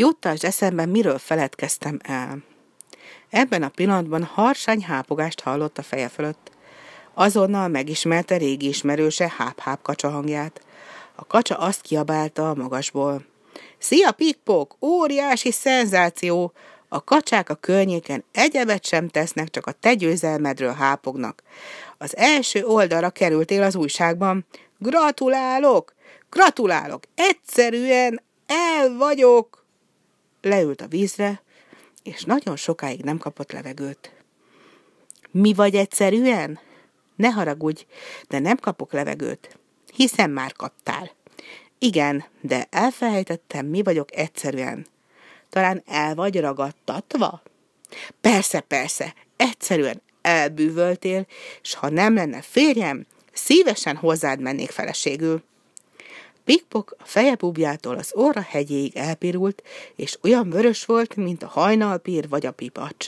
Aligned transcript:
Juttasd 0.00 0.44
eszembe, 0.44 0.86
miről 0.86 1.18
feledkeztem 1.18 1.98
el. 2.02 2.38
Ebben 3.30 3.62
a 3.62 3.68
pillanatban 3.68 4.24
harsány 4.24 4.82
hápogást 4.82 5.40
hallott 5.40 5.78
a 5.78 5.82
feje 5.82 6.08
fölött. 6.08 6.50
Azonnal 7.14 7.68
megismerte 7.68 8.36
régi 8.36 8.68
ismerőse 8.68 9.32
háp-háp 9.36 9.82
kacsa 9.82 10.10
hangját. 10.10 10.60
A 11.14 11.26
kacsa 11.26 11.56
azt 11.56 11.80
kiabálta 11.80 12.50
a 12.50 12.54
magasból. 12.54 13.24
Szia, 13.78 14.10
pikpok! 14.10 14.76
Óriási 14.80 15.50
szenzáció! 15.50 16.52
A 16.88 17.04
kacsák 17.04 17.48
a 17.48 17.54
környéken 17.54 18.24
egyebet 18.32 18.84
sem 18.84 19.08
tesznek, 19.08 19.48
csak 19.48 19.66
a 19.66 19.72
te 19.72 19.94
győzelmedről 19.94 20.72
hápognak. 20.72 21.42
Az 21.98 22.16
első 22.16 22.64
oldalra 22.64 23.10
kerültél 23.10 23.62
az 23.62 23.76
újságban. 23.76 24.46
Gratulálok! 24.78 25.94
Gratulálok! 26.30 27.02
Egyszerűen 27.14 28.22
el 28.46 28.96
vagyok! 28.96 29.57
Leült 30.42 30.80
a 30.80 30.86
vízre, 30.86 31.42
és 32.02 32.22
nagyon 32.22 32.56
sokáig 32.56 33.00
nem 33.00 33.18
kapott 33.18 33.52
levegőt. 33.52 34.12
Mi 35.30 35.54
vagy 35.54 35.74
egyszerűen? 35.74 36.58
Ne 37.16 37.28
haragudj, 37.28 37.86
de 38.28 38.38
nem 38.38 38.56
kapok 38.56 38.92
levegőt. 38.92 39.58
Hiszen 39.94 40.30
már 40.30 40.52
kaptál. 40.52 41.10
Igen, 41.78 42.24
de 42.40 42.66
elfelejtettem, 42.70 43.66
mi 43.66 43.82
vagyok 43.82 44.16
egyszerűen. 44.16 44.86
Talán 45.50 45.82
el 45.86 46.14
vagy 46.14 46.40
ragadtatva? 46.40 47.42
Persze, 48.20 48.60
persze, 48.60 49.14
egyszerűen 49.36 50.02
elbűvöltél, 50.22 51.26
és 51.62 51.74
ha 51.74 51.88
nem 51.88 52.14
lenne 52.14 52.42
férjem, 52.42 53.06
szívesen 53.32 53.96
hozzád 53.96 54.40
mennék 54.40 54.70
feleségül. 54.70 55.42
Pikpok 56.48 56.96
a 56.98 57.04
feje 57.04 57.34
bubjától 57.34 57.96
az 57.96 58.14
óra 58.16 58.40
hegyéig 58.40 58.96
elpirult, 58.96 59.62
és 59.96 60.18
olyan 60.22 60.50
vörös 60.50 60.84
volt, 60.84 61.16
mint 61.16 61.42
a 61.42 61.46
hajnalpír 61.46 62.28
vagy 62.28 62.46
a 62.46 62.52
pipacs. 62.52 63.06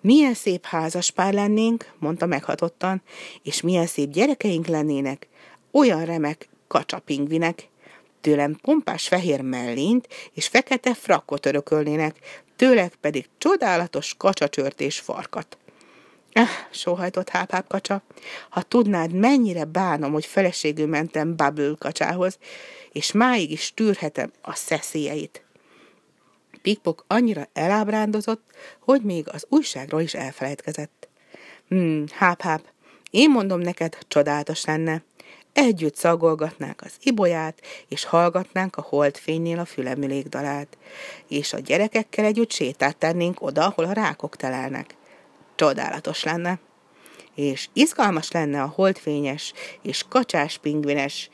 Milyen 0.00 0.34
szép 0.34 0.64
házas 0.64 1.10
pár 1.10 1.32
lennénk, 1.32 1.92
mondta 1.98 2.26
meghatottan, 2.26 3.02
és 3.42 3.60
milyen 3.60 3.86
szép 3.86 4.10
gyerekeink 4.10 4.66
lennének, 4.66 5.28
olyan 5.70 6.04
remek 6.04 6.48
kacsapingvinek. 6.68 7.68
Tőlem 8.20 8.58
pompás 8.62 9.08
fehér 9.08 9.40
mellényt 9.40 10.08
és 10.32 10.46
fekete 10.46 10.94
frakkot 10.94 11.46
örökölnének, 11.46 12.44
tőlek 12.56 12.94
pedig 12.94 13.28
csodálatos 13.38 14.14
kacsacsört 14.16 14.80
és 14.80 14.98
farkat. 14.98 15.58
Eh, 16.36 16.48
sóhajtott 16.70 17.28
hápáp 17.28 17.68
kacsa, 17.68 18.02
ha 18.48 18.62
tudnád, 18.62 19.12
mennyire 19.12 19.64
bánom, 19.64 20.12
hogy 20.12 20.26
feleségül 20.26 20.86
mentem 20.86 21.36
Bubble 21.36 21.74
kacsához, 21.78 22.38
és 22.92 23.12
máig 23.12 23.50
is 23.50 23.72
tűrhetem 23.74 24.32
a 24.42 24.54
szeszélyeit. 24.54 25.44
Pikpok 26.62 27.04
annyira 27.06 27.48
elábrándozott, 27.52 28.42
hogy 28.78 29.02
még 29.02 29.28
az 29.28 29.46
újságról 29.48 30.00
is 30.00 30.14
elfelejtkezett. 30.14 31.08
Hmm, 31.68 32.04
háp-háp, 32.12 32.62
én 33.10 33.30
mondom 33.30 33.60
neked, 33.60 33.98
csodálatos 34.08 34.64
lenne. 34.64 35.02
Együtt 35.52 35.96
szagolgatnánk 35.96 36.80
az 36.82 36.92
ibolyát, 37.02 37.60
és 37.88 38.04
hallgatnánk 38.04 38.76
a 38.76 38.86
holdfénynél 38.88 39.58
a 39.58 39.64
fülemülék 39.64 40.26
dalát, 40.26 40.76
és 41.28 41.52
a 41.52 41.58
gyerekekkel 41.58 42.24
együtt 42.24 42.52
sétát 42.52 42.96
tennénk 42.96 43.42
oda, 43.42 43.66
ahol 43.66 43.84
a 43.84 43.92
rákok 43.92 44.36
telelnek. 44.36 44.94
Csodálatos 45.56 46.22
lenne. 46.22 46.58
És 47.34 47.68
izgalmas 47.72 48.30
lenne 48.30 48.62
a 48.62 48.72
holdfényes 48.74 49.52
és 49.82 50.04
kacsás 50.08 50.58
pingvines, 50.58 51.30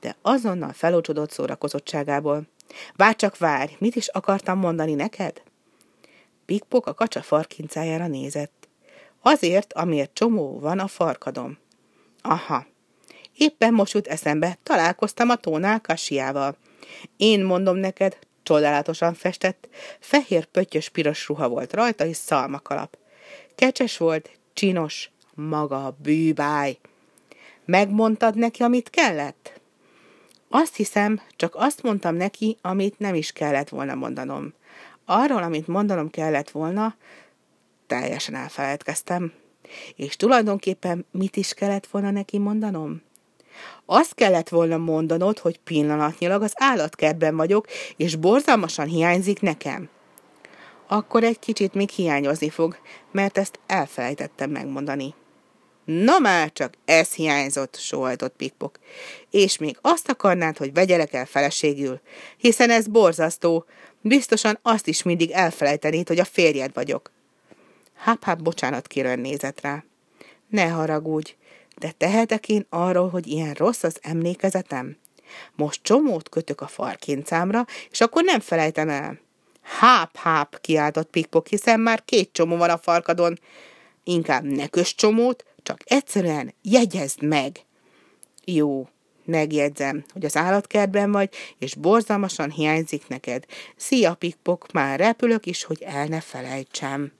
de 0.00 0.16
azonnal 0.22 0.72
felocsodott 0.72 1.30
szórakozottságából. 1.30 2.48
Várj 2.96 3.16
csak 3.16 3.38
várj, 3.38 3.72
mit 3.78 3.96
is 3.96 4.08
akartam 4.08 4.58
mondani 4.58 4.94
neked? 4.94 5.42
Pikpok 6.44 6.86
a 6.86 6.94
kacsa 6.94 7.22
farkincájára 7.22 8.06
nézett. 8.06 8.68
Azért, 9.20 9.72
amiért 9.72 10.14
csomó 10.14 10.58
van 10.58 10.78
a 10.78 10.86
farkadom. 10.86 11.58
Aha. 12.22 12.66
Éppen 13.36 13.74
most 13.74 13.92
jut 13.92 14.06
eszembe, 14.06 14.58
találkoztam 14.62 15.28
a 15.28 15.36
tónál 15.36 15.80
kasiával. 15.80 16.56
Én 17.16 17.44
mondom 17.44 17.76
neked, 17.76 18.18
csodálatosan 18.42 19.14
festett, 19.14 19.68
fehér 20.00 20.44
pöttyös 20.44 20.88
piros 20.88 21.28
ruha 21.28 21.48
volt 21.48 21.72
rajta, 21.72 22.06
és 22.06 22.16
szalmakalap. 22.16 22.96
Kecses 23.56 23.96
volt, 23.96 24.30
csinos, 24.52 25.10
maga 25.34 25.86
a 25.86 25.96
bűbáj. 26.02 26.78
Megmondtad 27.64 28.36
neki, 28.36 28.62
amit 28.62 28.90
kellett? 28.90 29.60
Azt 30.48 30.76
hiszem, 30.76 31.20
csak 31.36 31.54
azt 31.54 31.82
mondtam 31.82 32.14
neki, 32.14 32.56
amit 32.60 32.98
nem 32.98 33.14
is 33.14 33.32
kellett 33.32 33.68
volna 33.68 33.94
mondanom. 33.94 34.52
Arról, 35.04 35.42
amit 35.42 35.66
mondanom 35.66 36.10
kellett 36.10 36.50
volna, 36.50 36.94
teljesen 37.86 38.34
elfeledkeztem. 38.34 39.32
És 39.94 40.16
tulajdonképpen 40.16 41.06
mit 41.10 41.36
is 41.36 41.54
kellett 41.54 41.86
volna 41.86 42.10
neki 42.10 42.38
mondanom? 42.38 43.02
Azt 43.86 44.14
kellett 44.14 44.48
volna 44.48 44.76
mondanod, 44.76 45.38
hogy 45.38 45.58
pillanatnyilag 45.58 46.42
az 46.42 46.52
állatkertben 46.54 47.36
vagyok, 47.36 47.66
és 47.96 48.16
borzalmasan 48.16 48.86
hiányzik 48.86 49.40
nekem. 49.40 49.88
Akkor 50.86 51.24
egy 51.24 51.38
kicsit 51.38 51.74
még 51.74 51.88
hiányozni 51.88 52.50
fog, 52.50 52.78
mert 53.12 53.38
ezt 53.38 53.58
elfelejtettem 53.66 54.50
megmondani. 54.50 55.14
Na 55.84 56.18
már 56.18 56.52
csak, 56.52 56.74
ez 56.84 57.12
hiányzott, 57.12 57.76
sóhajtott 57.76 58.36
Pikpok. 58.36 58.78
És 59.30 59.58
még 59.58 59.78
azt 59.80 60.08
akarnád, 60.10 60.56
hogy 60.56 60.72
vegyelek 60.72 61.12
el 61.12 61.26
feleségül, 61.26 62.00
hiszen 62.36 62.70
ez 62.70 62.86
borzasztó. 62.86 63.64
Biztosan 64.00 64.58
azt 64.62 64.86
is 64.86 65.02
mindig 65.02 65.30
elfelejtenéd, 65.30 66.08
hogy 66.08 66.18
a 66.18 66.24
férjed 66.24 66.74
vagyok. 66.74 67.10
Háp-háp 67.94 68.42
bocsánat 68.42 68.86
kérően 68.86 69.18
nézett 69.18 69.60
rá. 69.60 69.84
Ne 70.48 70.68
haragudj, 70.68 71.34
de 71.78 71.90
tehetek 71.90 72.48
én 72.48 72.66
arról, 72.68 73.08
hogy 73.08 73.26
ilyen 73.26 73.54
rossz 73.54 73.82
az 73.82 73.98
emlékezetem? 74.02 74.96
Most 75.54 75.82
csomót 75.82 76.28
kötök 76.28 76.60
a 76.60 76.66
farkincámra, 76.66 77.66
és 77.90 78.00
akkor 78.00 78.24
nem 78.24 78.40
felejtem 78.40 78.88
el. 78.88 79.18
Háp-háp, 79.66 80.60
kiáltott 80.60 81.10
Pikpok, 81.10 81.46
hiszen 81.46 81.80
már 81.80 82.04
két 82.04 82.32
csomó 82.32 82.56
van 82.56 82.70
a 82.70 82.78
farkadon. 82.78 83.38
Inkább 84.04 84.44
ne 84.44 84.66
kös 84.66 84.94
csomót, 84.94 85.44
csak 85.62 85.78
egyszerűen 85.84 86.54
jegyezd 86.62 87.22
meg. 87.22 87.60
Jó, 88.44 88.88
megjegyzem, 89.24 90.04
hogy 90.12 90.24
az 90.24 90.36
állatkertben 90.36 91.12
vagy, 91.12 91.34
és 91.58 91.74
borzalmasan 91.74 92.50
hiányzik 92.50 93.08
neked. 93.08 93.44
Szia, 93.76 94.14
Pikpok, 94.14 94.72
már 94.72 94.98
repülök 94.98 95.46
is, 95.46 95.64
hogy 95.64 95.82
el 95.82 96.06
ne 96.06 96.20
felejtsem. 96.20 97.12